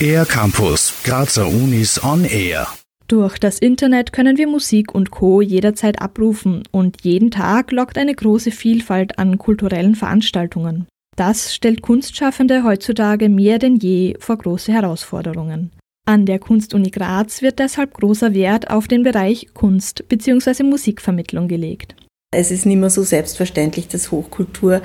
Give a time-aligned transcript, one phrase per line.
[0.00, 2.66] Air Campus, Grazer Unis on Air.
[3.08, 5.40] Durch das Internet können wir Musik und Co.
[5.40, 10.86] jederzeit abrufen und jeden Tag lockt eine große Vielfalt an kulturellen Veranstaltungen.
[11.16, 15.70] Das stellt Kunstschaffende heutzutage mehr denn je vor große Herausforderungen.
[16.06, 20.64] An der Kunstuni Graz wird deshalb großer Wert auf den Bereich Kunst bzw.
[20.64, 21.94] Musikvermittlung gelegt.
[22.30, 24.82] Es ist nicht mehr so selbstverständlich, dass Hochkultur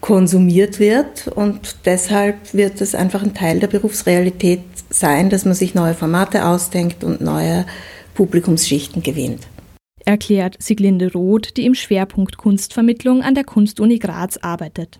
[0.00, 5.74] konsumiert wird und deshalb wird es einfach ein Teil der Berufsrealität sein, dass man sich
[5.74, 7.66] neue Formate ausdenkt und neue
[8.14, 9.46] Publikumsschichten gewinnt.
[10.04, 14.98] Erklärt Siglinde Roth, die im Schwerpunkt Kunstvermittlung an der Kunstuni Graz arbeitet.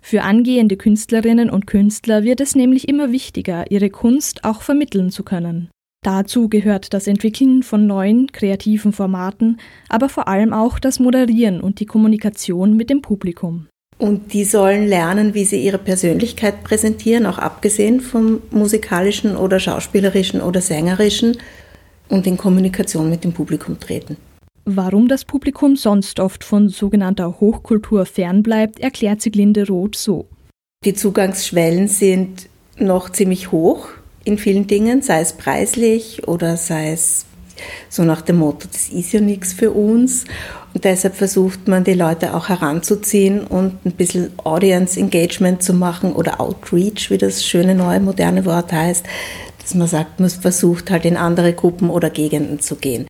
[0.00, 5.22] Für angehende Künstlerinnen und Künstler wird es nämlich immer wichtiger, ihre Kunst auch vermitteln zu
[5.22, 5.70] können.
[6.02, 11.80] Dazu gehört das Entwickeln von neuen, kreativen Formaten, aber vor allem auch das Moderieren und
[11.80, 13.68] die Kommunikation mit dem Publikum.
[13.98, 20.40] Und die sollen lernen, wie sie ihre Persönlichkeit präsentieren, auch abgesehen vom musikalischen oder schauspielerischen
[20.40, 21.38] oder sängerischen
[22.08, 24.16] und in Kommunikation mit dem Publikum treten.
[24.66, 30.26] Warum das Publikum sonst oft von sogenannter Hochkultur fernbleibt, erklärt Siglinde Roth so.
[30.84, 33.88] Die Zugangsschwellen sind noch ziemlich hoch
[34.24, 37.26] in vielen Dingen, sei es preislich oder sei es
[37.88, 40.24] so nach dem Motto, das ist ja nichts für uns.
[40.72, 46.12] Und deshalb versucht man, die Leute auch heranzuziehen und ein bisschen Audience Engagement zu machen
[46.12, 49.06] oder Outreach, wie das schöne neue moderne Wort heißt,
[49.60, 53.06] dass man sagt, man versucht halt in andere Gruppen oder Gegenden zu gehen.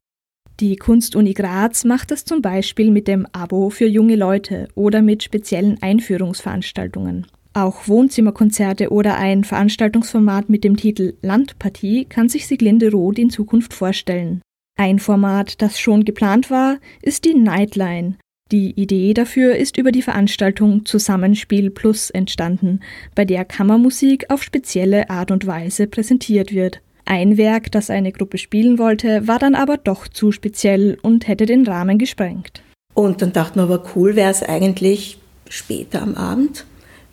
[0.60, 5.24] Die Kunstuni Graz macht das zum Beispiel mit dem Abo für junge Leute oder mit
[5.24, 7.26] speziellen Einführungsveranstaltungen.
[7.56, 13.74] Auch Wohnzimmerkonzerte oder ein Veranstaltungsformat mit dem Titel Landpartie kann sich Siglinde Roth in Zukunft
[13.74, 14.42] vorstellen.
[14.76, 18.16] Ein Format, das schon geplant war, ist die Nightline.
[18.50, 22.80] Die Idee dafür ist über die Veranstaltung Zusammenspiel Plus entstanden,
[23.14, 26.80] bei der Kammermusik auf spezielle Art und Weise präsentiert wird.
[27.04, 31.46] Ein Werk, das eine Gruppe spielen wollte, war dann aber doch zu speziell und hätte
[31.46, 32.62] den Rahmen gesprengt.
[32.94, 36.64] Und dann dachte man aber, cool wäre es eigentlich später am Abend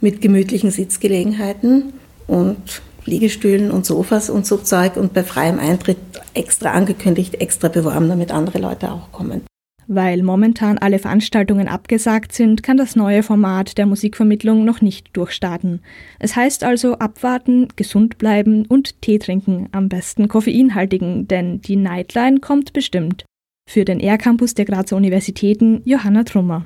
[0.01, 1.93] mit gemütlichen Sitzgelegenheiten
[2.27, 5.97] und Liegestühlen und Sofas und so Zeug und bei freiem Eintritt
[6.33, 9.41] extra angekündigt, extra beworben, damit andere Leute auch kommen.
[9.87, 15.81] Weil momentan alle Veranstaltungen abgesagt sind, kann das neue Format der Musikvermittlung noch nicht durchstarten.
[16.19, 22.39] Es heißt also abwarten, gesund bleiben und Tee trinken, am besten koffeinhaltigen, denn die Nightline
[22.39, 23.25] kommt bestimmt.
[23.69, 26.65] Für den R-Campus der Grazer Universitäten Johanna Trummer.